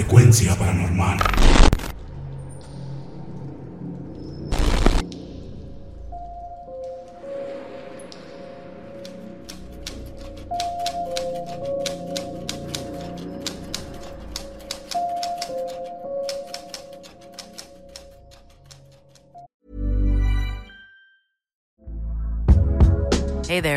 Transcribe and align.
Frecuencia 0.00 0.56
paranormal. 0.56 1.18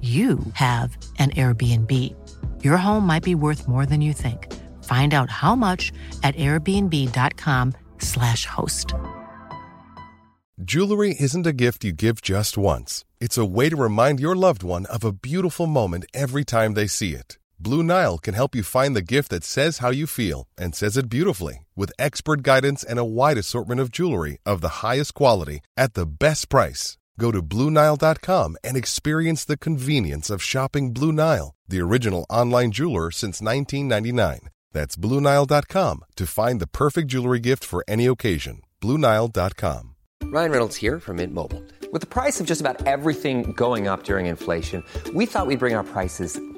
you 0.00 0.38
have 0.54 0.96
an 1.18 1.32
Airbnb. 1.32 2.14
Your 2.64 2.78
home 2.78 3.06
might 3.06 3.22
be 3.22 3.34
worth 3.34 3.68
more 3.68 3.84
than 3.84 4.00
you 4.00 4.14
think. 4.14 4.50
Find 4.84 5.12
out 5.12 5.28
how 5.28 5.54
much 5.54 5.92
at 6.22 6.34
airbnb.com/slash 6.36 8.46
host. 8.46 8.94
Jewelry 10.62 11.16
isn't 11.18 11.46
a 11.46 11.52
gift 11.52 11.84
you 11.84 11.92
give 11.92 12.22
just 12.22 12.58
once. 12.58 13.04
It's 13.20 13.38
a 13.38 13.44
way 13.44 13.68
to 13.68 13.76
remind 13.76 14.20
your 14.20 14.34
loved 14.34 14.62
one 14.62 14.86
of 14.86 15.04
a 15.04 15.12
beautiful 15.12 15.66
moment 15.66 16.06
every 16.14 16.44
time 16.44 16.74
they 16.74 16.86
see 16.86 17.14
it. 17.14 17.38
Blue 17.58 17.82
Nile 17.82 18.18
can 18.18 18.34
help 18.34 18.54
you 18.54 18.62
find 18.62 18.96
the 18.96 19.02
gift 19.02 19.30
that 19.30 19.44
says 19.44 19.78
how 19.78 19.90
you 19.90 20.06
feel 20.06 20.48
and 20.56 20.74
says 20.74 20.96
it 20.96 21.10
beautifully 21.10 21.66
with 21.76 21.92
expert 21.98 22.42
guidance 22.42 22.82
and 22.82 22.98
a 22.98 23.04
wide 23.04 23.36
assortment 23.36 23.80
of 23.80 23.90
jewelry 23.90 24.38
of 24.44 24.60
the 24.60 24.80
highest 24.82 25.14
quality 25.14 25.60
at 25.76 25.94
the 25.94 26.06
best 26.06 26.48
price. 26.48 26.96
Go 27.20 27.30
to 27.30 27.42
BlueNile.com 27.42 28.56
and 28.64 28.76
experience 28.78 29.44
the 29.44 29.58
convenience 29.58 30.30
of 30.30 30.42
shopping 30.42 30.94
Blue 30.94 31.12
Nile, 31.12 31.54
the 31.68 31.82
original 31.82 32.24
online 32.30 32.70
jeweler 32.70 33.10
since 33.10 33.42
1999. 33.42 34.48
That's 34.72 34.96
BlueNile.com 34.96 36.04
to 36.16 36.26
find 36.26 36.60
the 36.60 36.66
perfect 36.66 37.08
jewelry 37.08 37.40
gift 37.40 37.62
for 37.62 37.84
any 37.86 38.06
occasion. 38.06 38.62
BlueNile.com. 38.80 39.94
Ryan 40.24 40.50
Reynolds 40.50 40.76
here 40.76 40.98
from 40.98 41.16
Mint 41.16 41.34
Mobile. 41.34 41.62
With 41.92 42.00
the 42.00 42.06
price 42.06 42.40
of 42.40 42.46
just 42.46 42.62
about 42.62 42.86
everything 42.86 43.52
going 43.52 43.86
up 43.86 44.04
during 44.04 44.24
inflation, 44.24 44.82
we 45.12 45.26
thought 45.26 45.46
we'd 45.46 45.58
bring 45.58 45.74
our 45.74 45.84
prices 45.84 46.40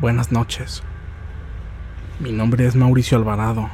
Buenas 0.00 0.32
noches. 0.32 0.82
Mi 2.20 2.32
nombre 2.32 2.66
es 2.66 2.74
Mauricio 2.74 3.18
Alvarado. 3.18 3.68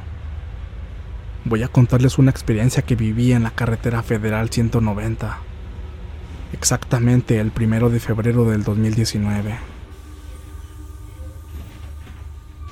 Voy 1.45 1.63
a 1.63 1.69
contarles 1.69 2.19
una 2.19 2.33
experiencia 2.33 2.83
que 2.83 2.97
viví 2.97 3.31
en 3.31 3.45
la 3.45 3.53
carretera 3.53 4.03
federal 4.03 4.51
190. 4.51 5.39
Exactamente 6.53 7.39
el 7.39 7.53
primero 7.53 7.91
de 7.91 8.01
febrero 8.01 8.45
del 8.45 8.65
2019. 8.65 9.57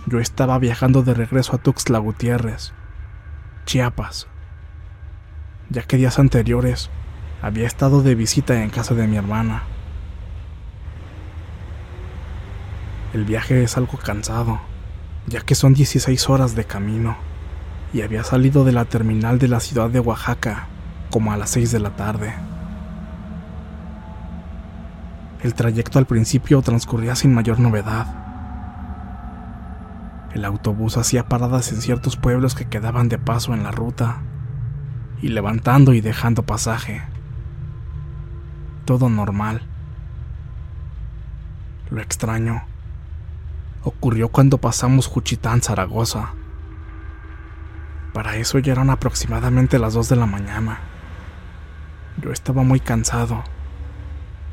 Yo 0.07 0.19
estaba 0.19 0.59
viajando 0.59 1.05
de 1.05 1.15
regreso 1.15 1.55
a 1.55 1.59
Tuxtla 1.59 2.01
Gutiérrez, 2.01 2.73
Chiapas, 3.67 4.27
ya 5.71 5.83
que 5.83 5.97
días 5.97 6.19
anteriores 6.19 6.91
había 7.41 7.69
estado 7.69 8.03
de 8.03 8.17
visita 8.17 8.65
en 8.65 8.71
casa 8.71 8.97
de 8.97 9.07
mi 9.07 9.17
hermana. 9.17 9.63
El 13.15 13.25
viaje 13.25 13.63
es 13.63 13.77
algo 13.77 13.97
cansado, 13.97 14.59
ya 15.29 15.41
que 15.41 15.55
son 15.55 15.73
16 15.73 16.29
horas 16.31 16.57
de 16.57 16.65
camino, 16.65 17.17
y 17.93 18.03
había 18.03 18.25
salido 18.25 18.65
de 18.65 18.73
la 18.73 18.87
terminal 18.87 19.39
de 19.39 19.47
la 19.47 19.61
ciudad 19.61 19.89
de 19.89 20.01
Oaxaca 20.01 20.67
como 21.13 21.33
a 21.33 21.37
las 21.37 21.51
6 21.51 21.71
de 21.71 21.79
la 21.79 21.91
tarde. 21.91 22.35
El 25.45 25.55
trayecto 25.55 26.01
al 26.01 26.07
principio 26.07 26.61
transcurría 26.61 27.15
sin 27.15 27.33
mayor 27.33 27.61
novedad. 27.61 28.09
El 30.35 30.45
autobús 30.45 30.97
hacía 30.97 31.29
paradas 31.29 31.71
en 31.71 31.81
ciertos 31.81 32.17
pueblos 32.17 32.57
que 32.57 32.65
quedaban 32.65 33.09
de 33.09 33.19
paso 33.19 33.55
en 33.55 33.63
la 33.63 33.71
ruta, 33.71 34.23
y 35.23 35.29
levantando 35.29 35.93
y 35.93 36.01
dejando 36.01 36.43
pasaje. 36.43 37.01
Todo 38.85 39.09
normal. 39.09 39.63
Lo 41.91 42.01
extraño 42.01 42.74
ocurrió 43.85 44.29
cuando 44.29 44.59
pasamos 44.59 45.07
Juchitán, 45.07 45.61
Zaragoza. 45.61 46.33
Para 48.13 48.37
eso 48.37 48.59
ya 48.59 48.73
eran 48.73 48.91
aproximadamente 48.91 49.79
las 49.79 49.95
2 49.95 50.09
de 50.09 50.17
la 50.17 50.27
mañana. 50.27 50.81
Yo 52.23 52.33
estaba 52.33 52.63
muy 52.63 52.81
cansado 52.81 53.45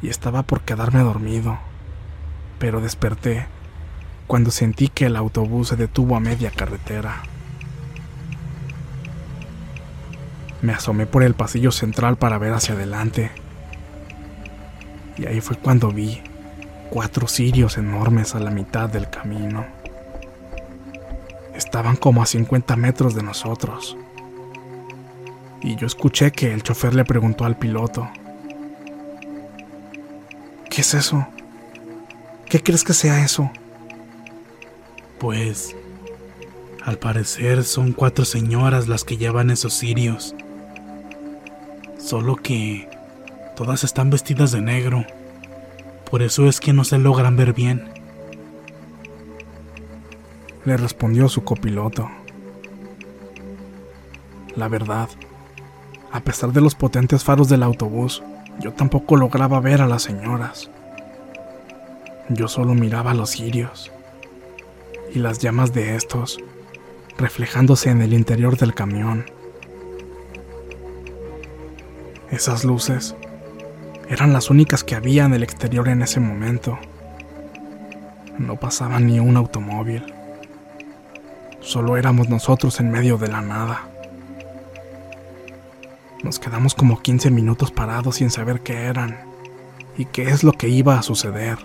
y 0.01 0.09
estaba 0.09 0.43
por 0.43 0.61
quedarme 0.61 0.99
dormido, 0.99 1.59
pero 2.59 2.81
desperté 2.81 3.47
cuando 4.27 4.51
sentí 4.51 4.87
que 4.87 5.05
el 5.05 5.15
autobús 5.15 5.69
se 5.69 5.75
detuvo 5.75 6.15
a 6.15 6.19
media 6.19 6.51
carretera. 6.51 7.23
Me 10.61 10.73
asomé 10.73 11.05
por 11.05 11.23
el 11.23 11.33
pasillo 11.33 11.71
central 11.71 12.17
para 12.17 12.37
ver 12.37 12.53
hacia 12.53 12.75
adelante. 12.75 13.31
Y 15.17 15.25
ahí 15.25 15.41
fue 15.41 15.55
cuando 15.57 15.91
vi 15.91 16.21
cuatro 16.91 17.25
cirios 17.25 17.77
enormes 17.77 18.35
a 18.35 18.41
la 18.41 18.51
mitad 18.51 18.89
del 18.89 19.09
camino. 19.09 19.65
Estaban 21.55 21.95
como 21.95 22.21
a 22.21 22.25
50 22.25 22.75
metros 22.75 23.15
de 23.15 23.23
nosotros. 23.23 23.97
Y 25.61 25.77
yo 25.77 25.87
escuché 25.87 26.31
que 26.31 26.53
el 26.53 26.63
chofer 26.63 26.93
le 26.93 27.05
preguntó 27.05 27.45
al 27.45 27.57
piloto, 27.57 28.09
¿qué 30.69 30.81
es 30.81 30.93
eso? 30.93 31.25
¿Qué 32.49 32.61
crees 32.61 32.83
que 32.83 32.93
sea 32.93 33.23
eso? 33.23 33.49
Pues, 35.17 35.73
al 36.83 36.97
parecer 36.97 37.63
son 37.63 37.93
cuatro 37.93 38.25
señoras 38.25 38.89
las 38.89 39.05
que 39.05 39.15
llevan 39.15 39.49
esos 39.49 39.73
cirios. 39.77 40.35
Solo 41.97 42.35
que 42.35 42.89
todas 43.55 43.85
están 43.85 44.09
vestidas 44.09 44.51
de 44.51 44.59
negro. 44.59 45.05
Por 46.11 46.21
eso 46.21 46.45
es 46.45 46.59
que 46.59 46.73
no 46.73 46.83
se 46.83 46.97
logran 46.97 47.37
ver 47.37 47.53
bien. 47.53 47.85
Le 50.65 50.75
respondió 50.75 51.29
su 51.29 51.45
copiloto. 51.45 52.11
La 54.57 54.67
verdad, 54.67 55.07
a 56.11 56.19
pesar 56.19 56.51
de 56.51 56.59
los 56.59 56.75
potentes 56.75 57.23
faros 57.23 57.47
del 57.47 57.63
autobús, 57.63 58.21
yo 58.59 58.73
tampoco 58.73 59.15
lograba 59.15 59.61
ver 59.61 59.81
a 59.81 59.87
las 59.87 60.03
señoras. 60.03 60.69
Yo 62.27 62.49
solo 62.49 62.75
miraba 62.75 63.13
los 63.13 63.29
cirios 63.29 63.89
y 65.13 65.19
las 65.19 65.39
llamas 65.39 65.73
de 65.73 65.95
estos 65.95 66.39
reflejándose 67.17 67.89
en 67.89 68.01
el 68.01 68.11
interior 68.13 68.57
del 68.57 68.73
camión. 68.73 69.25
Esas 72.29 72.65
luces 72.65 73.15
eran 74.11 74.33
las 74.33 74.49
únicas 74.49 74.83
que 74.83 74.95
había 74.95 75.23
en 75.23 75.33
el 75.33 75.41
exterior 75.41 75.87
en 75.87 76.01
ese 76.01 76.19
momento. 76.19 76.77
No 78.37 78.57
pasaba 78.57 78.99
ni 78.99 79.21
un 79.21 79.37
automóvil. 79.37 80.03
Solo 81.61 81.95
éramos 81.95 82.27
nosotros 82.27 82.81
en 82.81 82.91
medio 82.91 83.17
de 83.17 83.29
la 83.29 83.41
nada. 83.41 83.87
Nos 86.23 86.39
quedamos 86.39 86.75
como 86.75 87.01
15 87.01 87.31
minutos 87.31 87.71
parados 87.71 88.17
sin 88.17 88.31
saber 88.31 88.59
qué 88.59 88.83
eran 88.83 89.17
y 89.97 90.03
qué 90.03 90.23
es 90.23 90.43
lo 90.43 90.51
que 90.51 90.67
iba 90.67 90.99
a 90.99 91.03
suceder. 91.03 91.57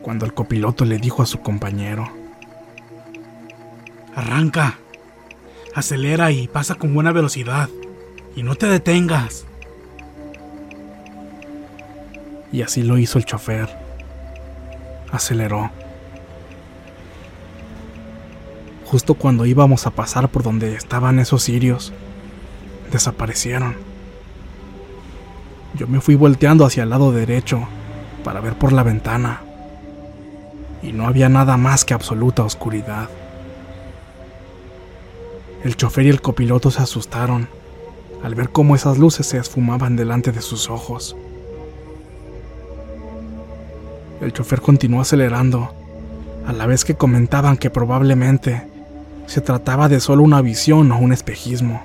cuando 0.00 0.24
el 0.24 0.32
copiloto 0.32 0.84
le 0.84 0.98
dijo 0.98 1.22
a 1.22 1.26
su 1.26 1.40
compañero, 1.40 2.08
Arranca, 4.14 4.78
acelera 5.74 6.30
y 6.30 6.46
pasa 6.46 6.76
con 6.76 6.94
buena 6.94 7.10
velocidad, 7.10 7.68
y 8.36 8.44
no 8.44 8.54
te 8.54 8.66
detengas. 8.66 9.46
Y 12.52 12.62
así 12.62 12.82
lo 12.82 12.98
hizo 12.98 13.18
el 13.18 13.24
chofer. 13.24 13.68
Aceleró. 15.10 15.70
Justo 18.86 19.14
cuando 19.14 19.46
íbamos 19.46 19.86
a 19.86 19.90
pasar 19.90 20.28
por 20.28 20.42
donde 20.42 20.74
estaban 20.74 21.18
esos 21.18 21.42
sirios, 21.42 21.92
desaparecieron. 22.92 23.74
Yo 25.74 25.88
me 25.88 26.00
fui 26.00 26.14
volteando 26.14 26.64
hacia 26.64 26.84
el 26.84 26.90
lado 26.90 27.12
derecho 27.12 27.66
para 28.22 28.40
ver 28.40 28.54
por 28.54 28.72
la 28.72 28.82
ventana 28.82 29.42
y 30.82 30.92
no 30.92 31.06
había 31.06 31.28
nada 31.28 31.56
más 31.56 31.84
que 31.84 31.94
absoluta 31.94 32.44
oscuridad. 32.44 33.08
El 35.64 35.76
chofer 35.76 36.06
y 36.06 36.10
el 36.10 36.20
copiloto 36.20 36.70
se 36.70 36.80
asustaron 36.80 37.48
al 38.22 38.34
ver 38.34 38.50
cómo 38.50 38.76
esas 38.76 38.98
luces 38.98 39.26
se 39.26 39.38
esfumaban 39.38 39.96
delante 39.96 40.30
de 40.30 40.42
sus 40.42 40.70
ojos. 40.70 41.16
El 44.20 44.32
chofer 44.32 44.62
continuó 44.62 45.02
acelerando, 45.02 45.74
a 46.46 46.52
la 46.52 46.66
vez 46.66 46.84
que 46.84 46.94
comentaban 46.94 47.56
que 47.58 47.70
probablemente 47.70 48.66
se 49.26 49.40
trataba 49.40 49.88
de 49.88 50.00
solo 50.00 50.22
una 50.22 50.40
visión 50.40 50.90
o 50.90 50.98
un 50.98 51.12
espejismo. 51.12 51.82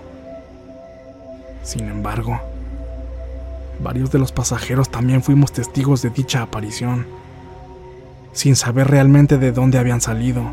Sin 1.63 1.89
embargo, 1.89 2.39
varios 3.83 4.11
de 4.11 4.19
los 4.19 4.31
pasajeros 4.31 4.89
también 4.89 5.23
fuimos 5.23 5.51
testigos 5.51 6.01
de 6.01 6.09
dicha 6.09 6.41
aparición, 6.41 7.05
sin 8.31 8.55
saber 8.55 8.87
realmente 8.87 9.37
de 9.37 9.51
dónde 9.51 9.77
habían 9.77 9.99
salido 9.99 10.43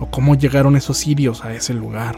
o 0.00 0.06
cómo 0.06 0.34
llegaron 0.34 0.76
esos 0.76 0.98
sirios 0.98 1.44
a 1.44 1.52
ese 1.54 1.74
lugar. 1.74 2.16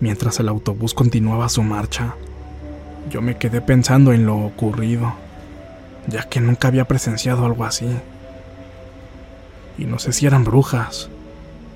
Mientras 0.00 0.38
el 0.38 0.48
autobús 0.48 0.94
continuaba 0.94 1.48
su 1.48 1.62
marcha, 1.62 2.14
yo 3.10 3.22
me 3.22 3.36
quedé 3.36 3.60
pensando 3.60 4.12
en 4.12 4.26
lo 4.26 4.36
ocurrido, 4.36 5.14
ya 6.06 6.24
que 6.24 6.40
nunca 6.40 6.68
había 6.68 6.86
presenciado 6.86 7.46
algo 7.46 7.64
así. 7.64 7.88
Y 9.78 9.84
no 9.84 9.98
sé 9.98 10.12
si 10.12 10.26
eran 10.26 10.44
brujas 10.44 11.08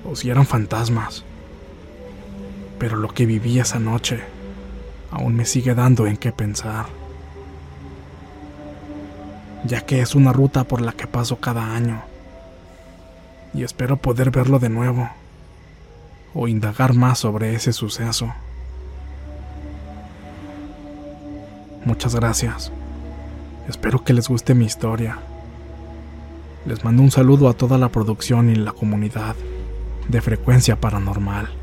o 0.09 0.15
si 0.15 0.29
eran 0.29 0.45
fantasmas. 0.45 1.23
Pero 2.77 2.97
lo 2.97 3.09
que 3.09 3.25
viví 3.25 3.59
esa 3.59 3.79
noche 3.79 4.21
aún 5.11 5.35
me 5.35 5.45
sigue 5.45 5.73
dando 5.75 6.07
en 6.07 6.17
qué 6.17 6.31
pensar. 6.31 6.87
Ya 9.65 9.81
que 9.81 10.01
es 10.01 10.15
una 10.15 10.33
ruta 10.33 10.65
por 10.65 10.81
la 10.81 10.91
que 10.91 11.07
paso 11.07 11.37
cada 11.37 11.75
año. 11.75 12.01
Y 13.53 13.63
espero 13.63 13.97
poder 13.97 14.31
verlo 14.31 14.59
de 14.59 14.69
nuevo 14.69 15.09
o 16.33 16.47
indagar 16.47 16.93
más 16.93 17.19
sobre 17.19 17.53
ese 17.55 17.71
suceso. 17.71 18.33
Muchas 21.85 22.15
gracias. 22.15 22.71
Espero 23.67 24.03
que 24.03 24.13
les 24.13 24.29
guste 24.29 24.53
mi 24.53 24.65
historia. 24.65 25.17
Les 26.65 26.83
mando 26.83 27.03
un 27.03 27.11
saludo 27.11 27.49
a 27.49 27.53
toda 27.53 27.77
la 27.77 27.89
producción 27.89 28.49
y 28.49 28.55
la 28.55 28.71
comunidad 28.71 29.35
de 30.07 30.21
frecuencia 30.21 30.79
paranormal. 30.79 31.62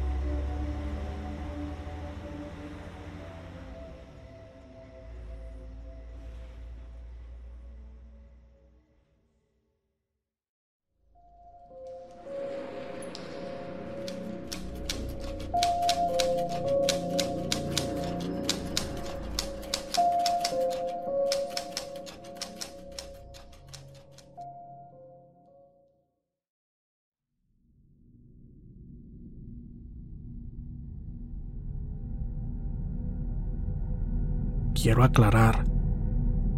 Quiero 34.81 35.05
aclarar 35.05 35.65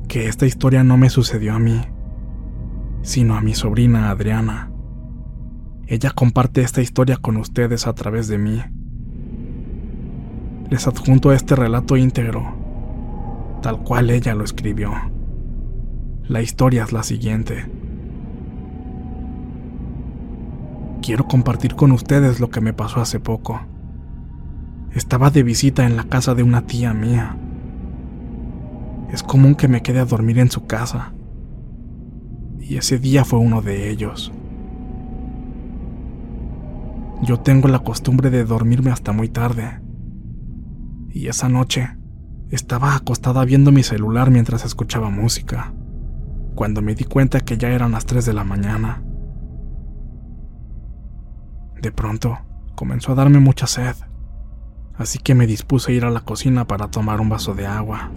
que 0.09 0.29
esta 0.29 0.47
historia 0.47 0.85
no 0.85 0.97
me 0.97 1.11
sucedió 1.11 1.55
a 1.55 1.59
mí, 1.59 1.81
sino 3.03 3.35
a 3.35 3.41
mi 3.41 3.55
sobrina 3.55 4.11
Adriana. 4.11 4.71
Ella 5.87 6.11
comparte 6.11 6.61
esta 6.61 6.81
historia 6.81 7.17
con 7.17 7.37
ustedes 7.37 7.87
a 7.87 7.95
través 7.95 8.29
de 8.29 8.39
mí. 8.39 8.63
Les 10.71 10.87
adjunto 10.87 11.33
este 11.33 11.57
relato 11.57 11.97
íntegro, 11.97 13.59
tal 13.61 13.83
cual 13.83 14.11
ella 14.11 14.35
lo 14.35 14.45
escribió. 14.45 14.93
La 16.29 16.43
historia 16.43 16.85
es 16.85 16.93
la 16.93 17.03
siguiente. 17.03 17.67
Quiero 21.03 21.27
compartir 21.27 21.75
con 21.75 21.91
ustedes 21.91 22.39
lo 22.39 22.51
que 22.51 22.61
me 22.61 22.73
pasó 22.73 23.01
hace 23.01 23.19
poco. 23.19 23.61
Estaba 24.93 25.31
de 25.31 25.43
visita 25.43 25.85
en 25.85 25.97
la 25.97 26.05
casa 26.05 26.35
de 26.35 26.45
una 26.45 26.67
tía 26.67 26.95
mía 26.95 27.37
es 29.13 29.23
común 29.23 29.55
que 29.55 29.69
me 29.69 29.83
quede 29.83 30.01
a 30.01 30.07
dormir 30.07 30.39
en 30.39 30.51
su 30.51 30.67
casa. 30.67 31.13
Y 32.59 32.79
ese 32.79 32.99
día 32.99 33.27
fue 33.27 33.39
uno 33.39 33.61
de 33.61 33.91
ellos. 33.91 34.33
Yo 37.23 37.39
tengo 37.39 37.69
la 37.69 37.81
costumbre 37.81 38.31
de 38.31 38.45
dormirme 38.45 38.91
hasta 38.91 39.13
muy 39.13 39.29
tarde. 39.29 39.81
Y 41.11 41.29
esa 41.29 41.51
noche 41.51 41.91
estaba 42.51 42.97
acostada 42.97 43.45
viendo 43.45 43.71
mi 43.71 43.83
celular 43.83 44.31
mientras 44.31 44.65
escuchaba 44.65 45.11
música, 45.11 45.75
cuando 46.55 46.81
me 46.81 46.95
di 46.95 47.05
cuenta 47.05 47.41
que 47.41 47.59
ya 47.59 47.69
eran 47.69 47.93
las 47.93 48.07
3 48.07 48.25
de 48.25 48.33
la 48.33 48.45
mañana. 48.45 49.05
De 51.83 51.93
pronto, 51.93 52.39
comenzó 52.75 53.13
a 53.13 53.17
darme 53.17 53.41
mucha 53.41 53.67
sed, 53.67 53.95
así 54.95 55.19
que 55.19 55.35
me 55.35 55.47
dispuse 55.47 55.93
a 55.93 55.95
ir 55.95 56.05
a 56.07 56.11
la 56.11 56.21
cocina 56.21 56.67
para 56.67 56.91
tomar 56.91 57.21
un 57.21 57.29
vaso 57.29 57.55
de 57.55 57.67
agua. 57.67 58.11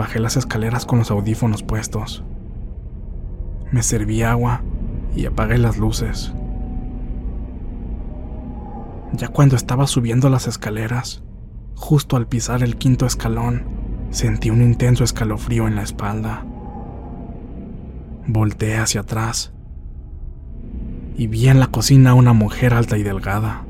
Bajé 0.00 0.18
las 0.18 0.38
escaleras 0.38 0.86
con 0.86 1.00
los 1.00 1.10
audífonos 1.10 1.62
puestos. 1.62 2.24
Me 3.70 3.82
serví 3.82 4.22
agua 4.22 4.62
y 5.14 5.26
apagué 5.26 5.58
las 5.58 5.76
luces. 5.76 6.32
Ya 9.12 9.28
cuando 9.28 9.56
estaba 9.56 9.86
subiendo 9.86 10.30
las 10.30 10.46
escaleras, 10.46 11.22
justo 11.74 12.16
al 12.16 12.26
pisar 12.28 12.62
el 12.62 12.78
quinto 12.78 13.04
escalón, 13.04 13.64
sentí 14.08 14.48
un 14.48 14.62
intenso 14.62 15.04
escalofrío 15.04 15.68
en 15.68 15.76
la 15.76 15.82
espalda. 15.82 16.46
Volteé 18.26 18.78
hacia 18.78 19.02
atrás 19.02 19.52
y 21.14 21.26
vi 21.26 21.48
en 21.48 21.60
la 21.60 21.66
cocina 21.66 22.12
a 22.12 22.14
una 22.14 22.32
mujer 22.32 22.72
alta 22.72 22.96
y 22.96 23.02
delgada. 23.02 23.66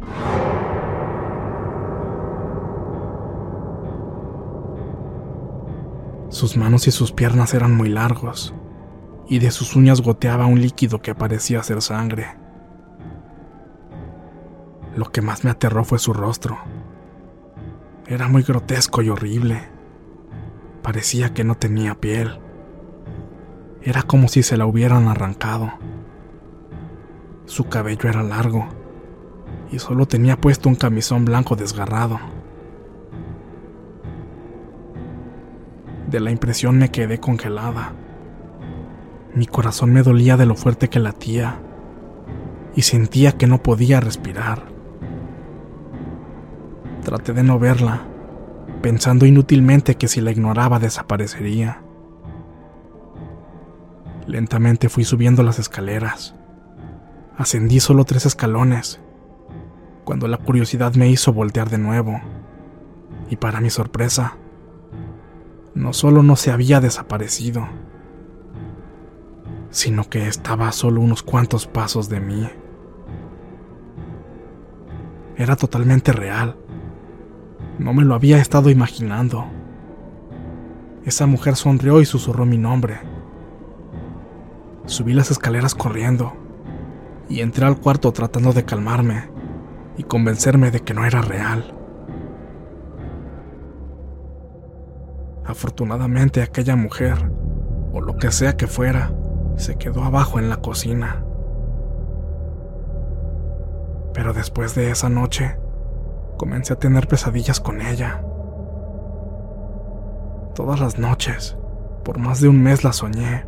Sus 6.40 6.56
manos 6.56 6.88
y 6.88 6.90
sus 6.90 7.12
piernas 7.12 7.52
eran 7.52 7.76
muy 7.76 7.90
largos, 7.90 8.54
y 9.28 9.40
de 9.40 9.50
sus 9.50 9.76
uñas 9.76 10.00
goteaba 10.00 10.47
un 10.47 10.59
líquido 10.59 11.02
que 11.02 11.14
parecía 11.14 11.62
ser 11.62 11.82
sangre. 11.82 12.28
Lo 14.97 15.12
que 15.12 15.20
más 15.20 15.44
me 15.44 15.50
aterró 15.50 15.85
fue 15.85 15.99
su 15.99 16.14
rostro. 16.14 16.56
Era 18.06 18.26
muy 18.28 18.42
grotesco 18.42 19.02
y 19.02 19.11
horrible. 19.11 19.68
Parecía 20.82 21.35
que 21.35 21.44
no 21.44 21.56
tenía 21.56 22.00
piel. 22.00 22.40
Era 23.82 24.02
como 24.02 24.26
si 24.26 24.42
se 24.42 24.56
la 24.56 24.64
hubieran 24.64 25.09
arrancado. 25.09 25.75
Su 27.44 27.68
cabello 27.68 28.09
era 28.09 28.23
largo 28.23 28.66
y 29.70 29.78
solo 29.78 30.06
tenía 30.06 30.40
puesto 30.40 30.70
un 30.70 30.76
camisón 30.76 31.26
blanco 31.26 31.54
desgarrado. 31.54 32.18
De 36.11 36.19
la 36.19 36.33
impresión 36.33 36.76
me 36.76 36.90
quedé 36.90 37.21
congelada. 37.21 37.93
Mi 39.33 39.47
corazón 39.47 39.93
me 39.93 40.02
dolía 40.02 40.37
de 40.37 40.45
lo 40.45 40.57
fuerte 40.57 40.88
que 40.88 40.99
latía 40.99 41.61
y 42.75 42.83
sentía 42.83 43.33
que 43.33 43.47
no 43.47 43.62
podía 43.62 44.00
respirar. 44.00 44.64
Traté 47.05 47.33
de 47.33 47.45
no 47.45 47.61
verla, 47.61 48.02
pensando 48.83 49.25
inútilmente 49.25 49.95
que 49.95 50.09
si 50.09 50.21
la 50.21 50.33
ignoraba 50.33 50.81
desaparecería. 50.81 51.81
Lentamente 54.26 54.88
fui 54.88 55.05
subiendo 55.05 55.45
las 55.45 55.61
escaleras. 55.61 56.35
Ascendí 57.38 57.79
solo 57.79 58.05
tres 58.05 58.26
escalones, 58.26 59.00
cuando 60.05 60.26
la 60.26 60.38
curiosidad 60.38 60.95
me 60.95 61.09
hizo 61.09 61.33
voltear 61.33 61.71
de 61.71 61.79
nuevo, 61.79 62.21
y 63.31 63.37
para 63.37 63.61
mi 63.61 63.71
sorpresa, 63.71 64.37
no 65.74 65.92
solo 65.92 66.22
no 66.22 66.36
se 66.36 66.50
había 66.50 66.80
desaparecido, 66.80 67.66
sino 69.70 70.08
que 70.08 70.26
estaba 70.26 70.72
solo 70.72 71.00
unos 71.00 71.22
cuantos 71.22 71.66
pasos 71.66 72.08
de 72.08 72.20
mí. 72.20 72.48
Era 75.36 75.56
totalmente 75.56 76.12
real. 76.12 76.56
No 77.78 77.94
me 77.94 78.04
lo 78.04 78.14
había 78.14 78.38
estado 78.38 78.68
imaginando. 78.68 79.46
Esa 81.04 81.26
mujer 81.26 81.56
sonrió 81.56 82.00
y 82.00 82.04
susurró 82.04 82.44
mi 82.44 82.58
nombre. 82.58 83.00
Subí 84.84 85.14
las 85.14 85.30
escaleras 85.30 85.74
corriendo 85.74 86.34
y 87.28 87.40
entré 87.40 87.64
al 87.64 87.78
cuarto 87.78 88.12
tratando 88.12 88.52
de 88.52 88.64
calmarme 88.64 89.30
y 89.96 90.02
convencerme 90.02 90.70
de 90.70 90.80
que 90.80 90.94
no 90.94 91.06
era 91.06 91.22
real. 91.22 91.79
Afortunadamente 95.50 96.42
aquella 96.42 96.76
mujer, 96.76 97.16
o 97.92 98.00
lo 98.00 98.16
que 98.19 98.30
sea 98.30 98.57
que 98.57 98.69
fuera, 98.69 99.12
se 99.57 99.75
quedó 99.75 100.04
abajo 100.04 100.38
en 100.38 100.49
la 100.49 100.59
cocina. 100.59 101.25
Pero 104.14 104.33
después 104.33 104.76
de 104.76 104.92
esa 104.92 105.09
noche, 105.09 105.59
comencé 106.37 106.75
a 106.75 106.78
tener 106.78 107.09
pesadillas 107.09 107.59
con 107.59 107.80
ella. 107.83 108.23
Todas 110.54 110.78
las 110.78 111.00
noches, 111.00 111.57
por 112.04 112.19
más 112.19 112.40
de 112.40 112.47
un 112.47 112.62
mes 112.62 112.85
la 112.85 112.92
soñé. 112.92 113.45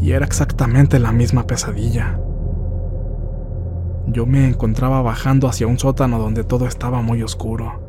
Y 0.00 0.12
era 0.12 0.24
exactamente 0.24 0.98
la 0.98 1.12
misma 1.12 1.46
pesadilla. 1.46 2.18
Yo 4.06 4.24
me 4.24 4.48
encontraba 4.48 5.02
bajando 5.02 5.46
hacia 5.46 5.66
un 5.66 5.78
sótano 5.78 6.18
donde 6.18 6.42
todo 6.42 6.66
estaba 6.66 7.02
muy 7.02 7.22
oscuro 7.22 7.83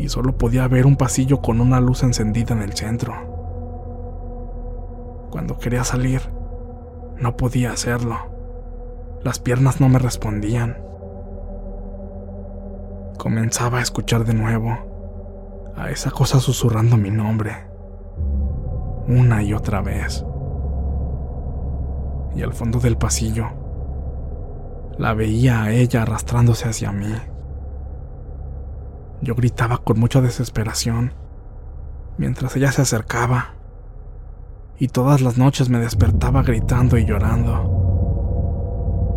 y 0.00 0.08
solo 0.08 0.38
podía 0.38 0.66
ver 0.66 0.86
un 0.86 0.96
pasillo 0.96 1.42
con 1.42 1.60
una 1.60 1.78
luz 1.78 2.02
encendida 2.02 2.54
en 2.54 2.62
el 2.62 2.72
centro. 2.72 3.14
Cuando 5.30 5.58
quería 5.58 5.84
salir, 5.84 6.22
no 7.18 7.36
podía 7.36 7.72
hacerlo. 7.72 8.16
Las 9.22 9.38
piernas 9.38 9.78
no 9.78 9.90
me 9.90 9.98
respondían. 9.98 10.78
Comenzaba 13.18 13.78
a 13.78 13.82
escuchar 13.82 14.24
de 14.24 14.32
nuevo 14.32 14.70
a 15.76 15.90
esa 15.90 16.10
cosa 16.10 16.40
susurrando 16.40 16.96
mi 16.96 17.10
nombre, 17.10 17.52
una 19.06 19.42
y 19.42 19.52
otra 19.52 19.82
vez. 19.82 20.24
Y 22.34 22.42
al 22.42 22.54
fondo 22.54 22.78
del 22.80 22.96
pasillo, 22.96 23.48
la 24.96 25.12
veía 25.12 25.62
a 25.62 25.72
ella 25.72 26.02
arrastrándose 26.02 26.70
hacia 26.70 26.90
mí. 26.90 27.14
Yo 29.22 29.34
gritaba 29.34 29.78
con 29.78 29.98
mucha 30.00 30.20
desesperación 30.20 31.12
mientras 32.16 32.56
ella 32.56 32.72
se 32.72 32.82
acercaba 32.82 33.54
y 34.78 34.88
todas 34.88 35.20
las 35.20 35.38
noches 35.38 35.68
me 35.68 35.78
despertaba 35.78 36.42
gritando 36.42 36.96
y 36.98 37.04
llorando. 37.04 37.80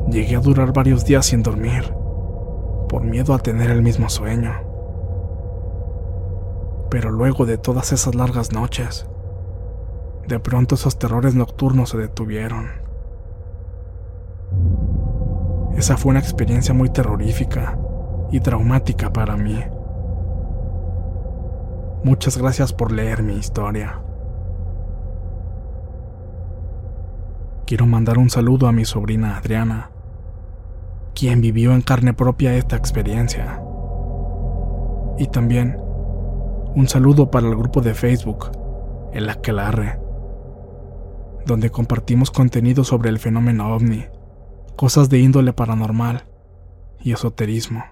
Llegué 0.09 0.35
a 0.35 0.41
durar 0.41 0.73
varios 0.73 1.05
días 1.05 1.25
sin 1.25 1.41
dormir 1.41 1.93
por 2.89 3.03
miedo 3.03 3.33
a 3.33 3.39
tener 3.39 3.71
el 3.71 3.81
mismo 3.81 4.09
sueño. 4.09 4.51
Pero 6.89 7.11
luego 7.11 7.45
de 7.45 7.57
todas 7.57 7.91
esas 7.91 8.13
largas 8.13 8.51
noches, 8.51 9.07
de 10.27 10.39
pronto 10.39 10.75
esos 10.75 10.99
terrores 10.99 11.33
nocturnos 11.33 11.89
se 11.89 11.97
detuvieron. 11.97 12.67
Esa 15.75 15.97
fue 15.97 16.11
una 16.11 16.19
experiencia 16.19 16.73
muy 16.73 16.89
terrorífica 16.89 17.79
y 18.31 18.39
traumática 18.39 19.11
para 19.11 19.35
mí. 19.35 19.63
Muchas 22.03 22.37
gracias 22.37 22.73
por 22.73 22.91
leer 22.91 23.23
mi 23.23 23.35
historia. 23.35 24.01
Quiero 27.65 27.85
mandar 27.85 28.17
un 28.17 28.29
saludo 28.29 28.67
a 28.67 28.71
mi 28.71 28.85
sobrina 28.85 29.37
Adriana, 29.37 29.91
quien 31.15 31.41
vivió 31.41 31.73
en 31.73 31.81
carne 31.81 32.13
propia 32.13 32.55
esta 32.55 32.75
experiencia. 32.75 33.61
Y 35.17 35.27
también 35.27 35.77
un 36.75 36.87
saludo 36.87 37.31
para 37.31 37.47
el 37.47 37.55
grupo 37.55 37.81
de 37.81 37.93
Facebook, 37.93 38.51
El 39.13 39.29
Aquelarre, 39.29 39.99
donde 41.45 41.69
compartimos 41.69 42.31
contenido 42.31 42.83
sobre 42.83 43.09
el 43.09 43.19
fenómeno 43.19 43.73
ovni 43.73 44.05
cosas 44.75 45.09
de 45.09 45.19
índole 45.19 45.53
paranormal 45.53 46.25
y 46.99 47.13
esoterismo. 47.13 47.83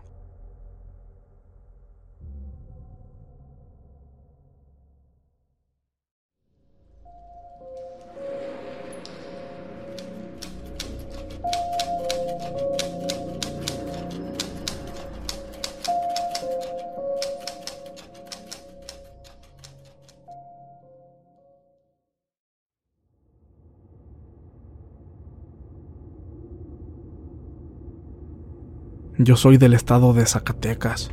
Yo 29.23 29.35
soy 29.35 29.57
del 29.57 29.75
estado 29.75 30.13
de 30.13 30.25
Zacatecas. 30.25 31.11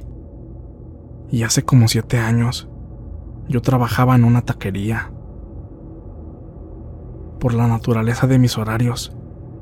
Y 1.31 1.43
hace 1.43 1.63
como 1.63 1.89
siete 1.89 2.17
años, 2.17 2.67
yo 3.49 3.61
trabajaba 3.61 4.17
en 4.17 4.25
una 4.25 4.41
taquería. 4.41 5.13
Por 7.39 7.53
la 7.53 7.69
naturaleza 7.69 8.27
de 8.27 8.39
mis 8.39 8.57
horarios, 8.57 9.15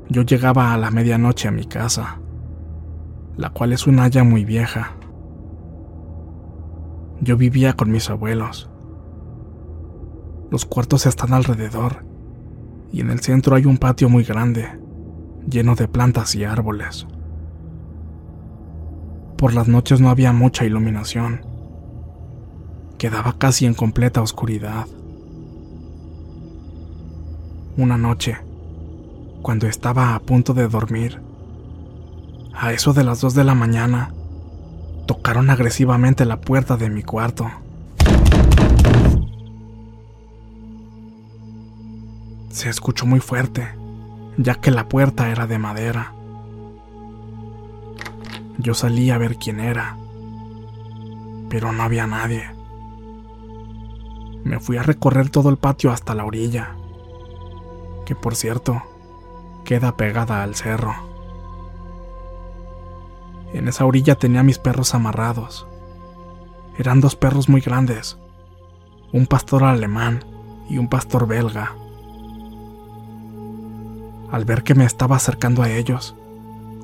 yo 0.07 0.21
llegaba 0.21 0.73
a 0.73 0.77
la 0.77 0.91
medianoche 0.91 1.49
a 1.49 1.51
mi 1.51 1.65
casa, 1.65 2.21
la 3.35 3.49
cual 3.49 3.73
es 3.73 3.85
una 3.85 4.05
haya 4.05 4.23
muy 4.23 4.45
vieja. 4.45 4.93
Yo 7.19 7.35
vivía 7.35 7.73
con 7.73 7.91
mis 7.91 8.09
abuelos. 8.09 8.69
Los 10.49 10.65
cuartos 10.65 11.05
están 11.05 11.33
alrededor 11.33 12.05
y 12.93 13.01
en 13.01 13.09
el 13.09 13.19
centro 13.19 13.57
hay 13.57 13.65
un 13.65 13.77
patio 13.77 14.07
muy 14.07 14.23
grande, 14.23 14.79
lleno 15.49 15.75
de 15.75 15.89
plantas 15.89 16.33
y 16.35 16.45
árboles. 16.45 17.07
Por 19.37 19.53
las 19.53 19.67
noches 19.67 20.01
no 20.01 20.09
había 20.09 20.33
mucha 20.33 20.65
iluminación. 20.65 21.45
Quedaba 22.97 23.35
casi 23.37 23.67
en 23.67 23.75
completa 23.75 24.23
oscuridad. 24.23 24.87
Una 27.77 27.99
noche, 27.99 28.39
cuando 29.43 29.67
estaba 29.67 30.15
a 30.15 30.19
punto 30.19 30.55
de 30.55 30.67
dormir, 30.67 31.21
a 32.55 32.73
eso 32.73 32.93
de 32.93 33.03
las 33.03 33.21
dos 33.21 33.35
de 33.35 33.43
la 33.43 33.53
mañana, 33.53 34.11
tocaron 35.05 35.51
agresivamente 35.51 36.25
la 36.25 36.41
puerta 36.41 36.75
de 36.75 36.89
mi 36.89 37.03
cuarto. 37.03 37.47
Se 42.49 42.69
escuchó 42.69 43.05
muy 43.05 43.19
fuerte, 43.19 43.67
ya 44.37 44.55
que 44.55 44.71
la 44.71 44.89
puerta 44.89 45.29
era 45.29 45.45
de 45.45 45.59
madera. 45.59 46.16
Yo 48.59 48.73
salí 48.73 49.11
a 49.11 49.19
ver 49.19 49.37
quién 49.37 49.59
era, 49.59 49.97
pero 51.47 51.71
no 51.71 51.83
había 51.83 52.07
nadie. 52.07 52.49
Me 54.43 54.59
fui 54.59 54.77
a 54.77 54.83
recorrer 54.83 55.29
todo 55.29 55.49
el 55.49 55.57
patio 55.57 55.91
hasta 55.91 56.15
la 56.15 56.25
orilla, 56.25 56.75
que 58.07 58.15
por 58.15 58.35
cierto, 58.35 58.81
queda 59.63 59.95
pegada 59.95 60.41
al 60.41 60.55
cerro. 60.55 60.95
En 63.53 63.67
esa 63.67 63.85
orilla 63.85 64.15
tenía 64.15 64.41
mis 64.41 64.57
perros 64.57 64.95
amarrados. 64.95 65.67
Eran 66.79 66.99
dos 66.99 67.15
perros 67.15 67.49
muy 67.49 67.61
grandes, 67.61 68.17
un 69.13 69.27
pastor 69.27 69.65
alemán 69.65 70.25
y 70.67 70.79
un 70.79 70.87
pastor 70.87 71.27
belga. 71.27 71.75
Al 74.31 74.45
ver 74.45 74.63
que 74.63 74.73
me 74.73 74.85
estaba 74.85 75.15
acercando 75.15 75.61
a 75.61 75.69
ellos, 75.69 76.15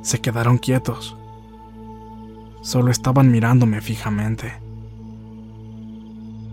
se 0.03 0.21
quedaron 0.21 0.59
quietos 0.59 1.17
Solo 2.63 2.91
estaban 2.91 3.29
mirándome 3.29 3.81
fijamente. 3.81 4.53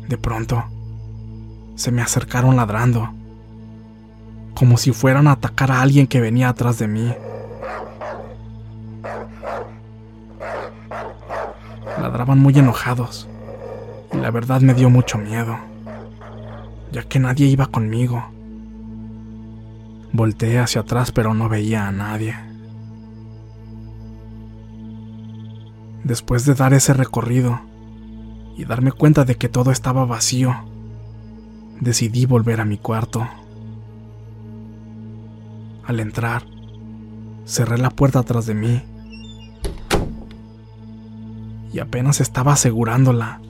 De 0.09 0.19
pronto, 0.19 0.65
se 1.77 1.93
me 1.93 2.03
acercaron 2.03 2.57
ladrando, 2.57 3.11
como 4.57 4.77
si 4.77 4.91
fueran 4.91 5.29
a 5.29 5.33
atacar 5.33 5.71
a 5.71 5.81
alguien 5.81 6.09
que 6.09 6.21
venía 6.21 6.49
atrás 6.49 6.81
de 6.81 6.89
mí. 6.89 7.15
Ladraban 12.03 12.41
muy 12.41 12.59
enojados, 12.59 13.29
y 14.13 14.17
la 14.17 14.33
verdad 14.33 14.63
me 14.63 14.75
dio 14.75 14.91
mucho 14.91 15.17
miedo, 15.17 15.59
ya 16.91 17.05
que 17.05 17.21
nadie 17.21 17.47
iba 17.47 17.67
conmigo. 17.67 18.25
Volteé 20.13 20.59
hacia 20.59 20.81
atrás 20.81 21.13
pero 21.13 21.35
no 21.35 21.49
veía 21.49 21.87
a 21.87 21.93
nadie. 21.93 22.50
Después 26.05 26.47
de 26.47 26.55
dar 26.55 26.75
ese 26.75 26.95
recorrido 26.95 27.61
y 28.57 28.65
darme 28.65 28.93
cuenta 28.93 29.25
de 29.25 29.37
que 29.37 29.49
todo 29.49 29.71
estaba 29.71 30.05
vacío, 30.05 30.55
decidí 31.81 32.27
volver 32.27 32.61
a 32.61 32.65
mi 32.65 32.79
cuarto. 32.79 33.27
Al 35.85 36.01
entrar, 36.01 36.45
cerré 37.45 37.79
la 37.79 37.91
puerta 37.91 38.21
atrás 38.21 38.47
de 38.47 38.55
mí 38.55 38.83
y 41.73 41.79
apenas 41.79 42.21
estaba 42.21 42.53
asegurándola 42.53 43.41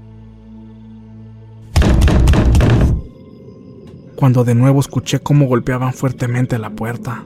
cuando 4.20 4.44
de 4.44 4.54
nuevo 4.54 4.80
escuché 4.80 5.20
cómo 5.20 5.46
golpeaban 5.46 5.94
fuertemente 5.94 6.58
la 6.58 6.68
puerta. 6.68 7.24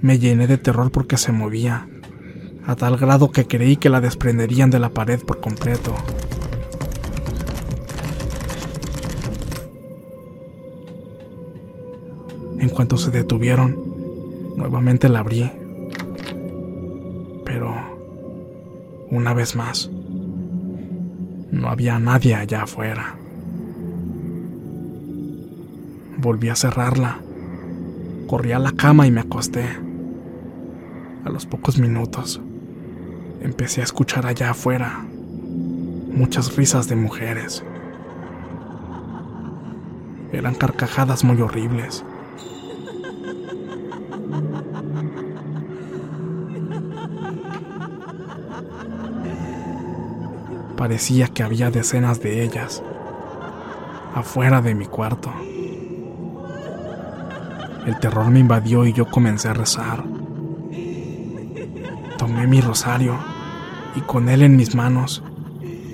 Me 0.00 0.18
llené 0.18 0.48
de 0.48 0.58
terror 0.58 0.90
porque 0.90 1.16
se 1.16 1.30
movía, 1.30 1.88
a 2.70 2.76
tal 2.76 2.96
grado 2.96 3.32
que 3.32 3.48
creí 3.48 3.76
que 3.76 3.90
la 3.90 4.00
desprenderían 4.00 4.70
de 4.70 4.78
la 4.78 4.90
pared 4.90 5.20
por 5.20 5.40
completo. 5.40 5.92
En 12.60 12.68
cuanto 12.68 12.96
se 12.96 13.10
detuvieron, 13.10 13.76
nuevamente 14.56 15.08
la 15.08 15.18
abrí. 15.18 15.50
Pero, 17.44 17.74
una 19.10 19.34
vez 19.34 19.56
más, 19.56 19.90
no 21.50 21.68
había 21.68 21.98
nadie 21.98 22.36
allá 22.36 22.62
afuera. 22.62 23.16
Volví 26.18 26.50
a 26.50 26.54
cerrarla. 26.54 27.18
Corrí 28.28 28.52
a 28.52 28.60
la 28.60 28.70
cama 28.70 29.08
y 29.08 29.10
me 29.10 29.22
acosté. 29.22 29.64
A 31.24 31.30
los 31.30 31.46
pocos 31.46 31.78
minutos, 31.78 32.40
empecé 33.40 33.80
a 33.80 33.84
escuchar 33.84 34.26
allá 34.26 34.50
afuera 34.50 35.04
muchas 36.10 36.56
risas 36.56 36.88
de 36.88 36.96
mujeres. 36.96 37.64
Eran 40.32 40.54
carcajadas 40.54 41.24
muy 41.24 41.40
horribles. 41.40 42.04
Parecía 50.76 51.28
que 51.28 51.42
había 51.42 51.70
decenas 51.70 52.20
de 52.20 52.42
ellas 52.42 52.82
afuera 54.14 54.60
de 54.60 54.74
mi 54.74 54.86
cuarto. 54.86 55.32
El 57.86 57.98
terror 57.98 58.30
me 58.30 58.40
invadió 58.40 58.86
y 58.86 58.92
yo 58.92 59.06
comencé 59.06 59.48
a 59.48 59.54
rezar. 59.54 60.04
Tomé 62.20 62.46
mi 62.46 62.60
rosario 62.60 63.16
y 63.96 64.02
con 64.02 64.28
él 64.28 64.42
en 64.42 64.54
mis 64.54 64.74
manos 64.74 65.22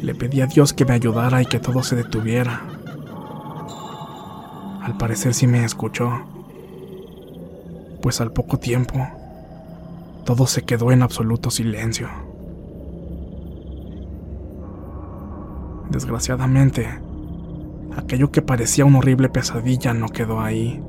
le 0.02 0.12
pedí 0.12 0.40
a 0.40 0.49
Dios 0.49 0.73
que 0.73 0.85
me 0.85 0.95
ayudara 0.95 1.40
y 1.40 1.47
que 1.47 1.61
todo 1.61 1.85
se 1.85 1.95
detuviera. 1.95 2.62
Al 4.83 4.97
parecer 4.99 5.35
sí 5.35 5.47
me 5.47 5.64
escuchó, 5.64 6.11
pues 8.02 8.21
al 8.21 8.33
poco 8.33 8.59
tiempo 8.59 9.06
todo 10.25 10.49
se 10.49 10.62
quedó 10.62 10.90
en 10.90 11.02
absoluto 11.02 11.52
silencio. 11.52 12.09
Desgraciadamente, 15.90 16.88
aquello 17.97 18.33
que 18.33 18.42
parecía 18.42 18.85
una 18.85 18.99
horrible 18.99 19.28
pesadilla 19.28 19.95
no 19.95 20.09
quedó 20.09 20.40
ahí. 20.40 20.83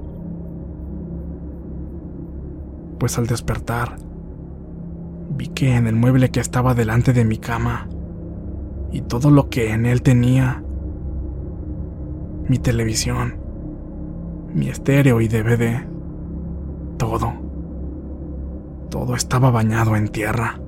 Pues 2.98 3.20
al 3.20 3.28
despertar, 3.28 4.07
vi 5.38 5.50
que 5.50 5.76
en 5.76 5.86
el 5.86 5.96
mueble 5.96 6.32
que 6.32 6.40
estaba 6.40 6.74
delante 6.74 7.14
de 7.14 7.24
mi 7.24 7.38
cama 7.38 7.88
y 8.92 9.02
todo 9.02 9.30
lo 9.30 9.50
que 9.50 9.72
en 9.72 9.86
él 9.86 10.02
tenía, 10.02 10.64
mi 12.48 12.58
televisión, 12.58 13.36
mi 14.54 14.70
estéreo 14.70 15.22
y 15.22 15.28
DVD, 15.28 15.88
todo, 16.98 17.34
todo 18.90 19.16
estaba 19.16 19.52
bañado 19.52 19.96
en 19.96 20.08
tierra. 20.08 20.60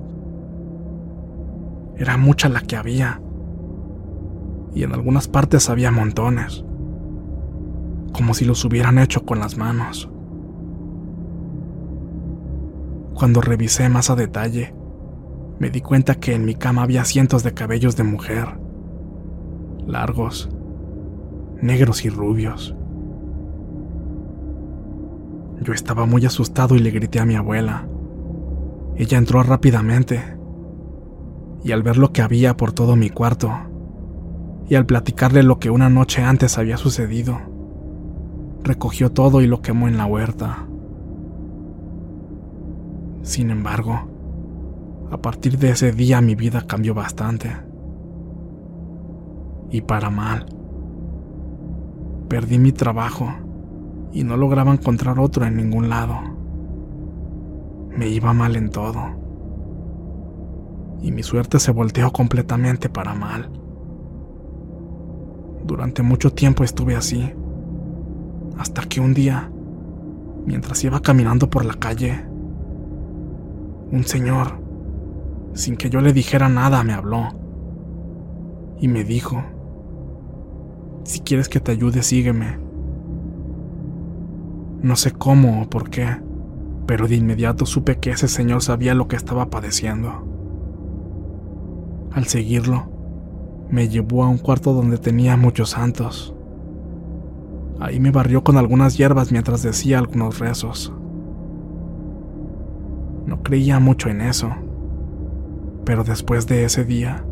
Era 1.96 2.16
mucha 2.16 2.48
la 2.48 2.60
que 2.60 2.76
había 2.76 3.20
y 4.72 4.84
en 4.84 4.92
algunas 4.92 5.26
partes 5.26 5.68
había 5.68 5.90
montones, 5.90 6.64
como 8.12 8.34
si 8.34 8.44
los 8.44 8.64
hubieran 8.64 8.98
hecho 8.98 9.24
con 9.24 9.40
las 9.40 9.56
manos. 9.56 10.08
Cuando 13.20 13.42
revisé 13.42 13.86
más 13.90 14.08
a 14.08 14.16
detalle, 14.16 14.74
me 15.58 15.68
di 15.68 15.82
cuenta 15.82 16.14
que 16.14 16.34
en 16.34 16.46
mi 16.46 16.54
cama 16.54 16.84
había 16.84 17.04
cientos 17.04 17.42
de 17.42 17.52
cabellos 17.52 17.94
de 17.94 18.02
mujer, 18.02 18.58
largos, 19.86 20.48
negros 21.60 22.06
y 22.06 22.08
rubios. 22.08 22.74
Yo 25.60 25.74
estaba 25.74 26.06
muy 26.06 26.24
asustado 26.24 26.76
y 26.76 26.78
le 26.78 26.92
grité 26.92 27.20
a 27.20 27.26
mi 27.26 27.34
abuela. 27.36 27.86
Ella 28.96 29.18
entró 29.18 29.42
rápidamente 29.42 30.38
y 31.62 31.72
al 31.72 31.82
ver 31.82 31.98
lo 31.98 32.12
que 32.14 32.22
había 32.22 32.56
por 32.56 32.72
todo 32.72 32.96
mi 32.96 33.10
cuarto, 33.10 33.52
y 34.66 34.76
al 34.76 34.86
platicarle 34.86 35.42
lo 35.42 35.58
que 35.58 35.68
una 35.68 35.90
noche 35.90 36.22
antes 36.22 36.56
había 36.56 36.78
sucedido, 36.78 37.38
recogió 38.64 39.12
todo 39.12 39.42
y 39.42 39.46
lo 39.46 39.60
quemó 39.60 39.88
en 39.88 39.98
la 39.98 40.06
huerta. 40.06 40.69
Sin 43.22 43.50
embargo, 43.50 44.00
a 45.10 45.18
partir 45.18 45.58
de 45.58 45.70
ese 45.70 45.92
día 45.92 46.20
mi 46.20 46.34
vida 46.34 46.62
cambió 46.66 46.94
bastante. 46.94 47.50
Y 49.70 49.82
para 49.82 50.08
mal. 50.08 50.46
Perdí 52.28 52.58
mi 52.58 52.72
trabajo 52.72 53.28
y 54.12 54.24
no 54.24 54.36
lograba 54.36 54.72
encontrar 54.72 55.18
otro 55.18 55.44
en 55.44 55.56
ningún 55.56 55.88
lado. 55.88 56.16
Me 57.90 58.08
iba 58.08 58.32
mal 58.32 58.56
en 58.56 58.70
todo. 58.70 59.00
Y 61.02 61.12
mi 61.12 61.22
suerte 61.22 61.58
se 61.58 61.72
volteó 61.72 62.12
completamente 62.12 62.88
para 62.88 63.14
mal. 63.14 63.50
Durante 65.64 66.02
mucho 66.02 66.32
tiempo 66.32 66.64
estuve 66.64 66.96
así, 66.96 67.32
hasta 68.58 68.82
que 68.82 69.00
un 69.00 69.14
día, 69.14 69.50
mientras 70.46 70.82
iba 70.84 71.00
caminando 71.00 71.48
por 71.48 71.64
la 71.64 71.74
calle, 71.74 72.29
un 73.90 74.04
señor, 74.04 74.60
sin 75.54 75.76
que 75.76 75.90
yo 75.90 76.00
le 76.00 76.12
dijera 76.12 76.48
nada, 76.48 76.84
me 76.84 76.92
habló 76.92 77.28
y 78.78 78.88
me 78.88 79.04
dijo, 79.04 79.42
si 81.04 81.20
quieres 81.20 81.48
que 81.48 81.60
te 81.60 81.72
ayude, 81.72 82.02
sígueme. 82.02 82.58
No 84.82 84.96
sé 84.96 85.12
cómo 85.12 85.62
o 85.62 85.68
por 85.68 85.90
qué, 85.90 86.22
pero 86.86 87.06
de 87.06 87.16
inmediato 87.16 87.66
supe 87.66 87.98
que 87.98 88.10
ese 88.10 88.28
señor 88.28 88.62
sabía 88.62 88.94
lo 88.94 89.08
que 89.08 89.16
estaba 89.16 89.50
padeciendo. 89.50 90.26
Al 92.12 92.26
seguirlo, 92.26 92.90
me 93.68 93.88
llevó 93.88 94.24
a 94.24 94.28
un 94.28 94.38
cuarto 94.38 94.72
donde 94.72 94.98
tenía 94.98 95.36
muchos 95.36 95.70
santos. 95.70 96.34
Ahí 97.78 98.00
me 98.00 98.10
barrió 98.10 98.42
con 98.42 98.56
algunas 98.56 98.96
hierbas 98.96 99.30
mientras 99.30 99.62
decía 99.62 99.98
algunos 99.98 100.38
rezos. 100.38 100.92
No 103.30 103.44
creía 103.44 103.78
mucho 103.78 104.08
en 104.08 104.22
eso, 104.22 104.50
pero 105.84 106.02
después 106.02 106.48
de 106.48 106.64
ese 106.64 106.84
día, 106.84 107.24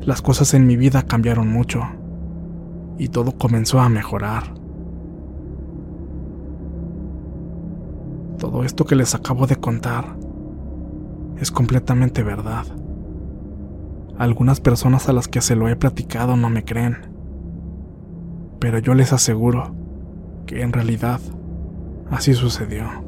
las 0.00 0.22
cosas 0.22 0.54
en 0.54 0.64
mi 0.64 0.76
vida 0.76 1.02
cambiaron 1.02 1.48
mucho 1.48 1.82
y 2.98 3.08
todo 3.08 3.32
comenzó 3.32 3.80
a 3.80 3.88
mejorar. 3.88 4.54
Todo 8.38 8.62
esto 8.62 8.84
que 8.84 8.94
les 8.94 9.16
acabo 9.16 9.48
de 9.48 9.56
contar 9.56 10.16
es 11.38 11.50
completamente 11.50 12.22
verdad. 12.22 12.66
Algunas 14.18 14.60
personas 14.60 15.08
a 15.08 15.12
las 15.12 15.26
que 15.26 15.40
se 15.40 15.56
lo 15.56 15.66
he 15.66 15.74
platicado 15.74 16.36
no 16.36 16.48
me 16.48 16.64
creen, 16.64 16.96
pero 18.60 18.78
yo 18.78 18.94
les 18.94 19.12
aseguro 19.12 19.74
que 20.46 20.62
en 20.62 20.72
realidad 20.72 21.18
así 22.08 22.34
sucedió. 22.34 23.07